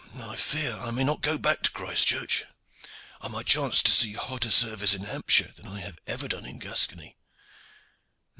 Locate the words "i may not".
0.77-1.21